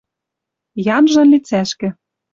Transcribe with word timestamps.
янжын 0.97 1.27
лицӓшкӹ. 1.33 1.89